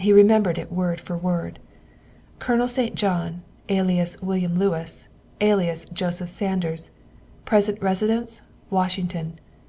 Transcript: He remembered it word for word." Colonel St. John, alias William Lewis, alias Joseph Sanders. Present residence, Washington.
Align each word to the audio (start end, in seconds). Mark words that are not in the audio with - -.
He 0.00 0.12
remembered 0.12 0.58
it 0.58 0.72
word 0.72 1.00
for 1.00 1.16
word." 1.16 1.60
Colonel 2.40 2.66
St. 2.66 2.96
John, 2.96 3.42
alias 3.68 4.20
William 4.20 4.56
Lewis, 4.56 5.06
alias 5.40 5.84
Joseph 5.92 6.30
Sanders. 6.30 6.90
Present 7.44 7.80
residence, 7.80 8.42
Washington. 8.70 9.38